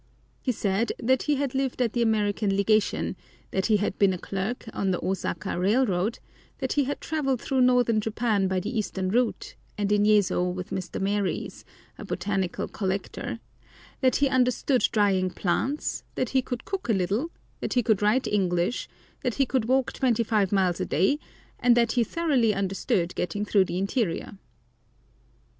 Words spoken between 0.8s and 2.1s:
that he had lived at the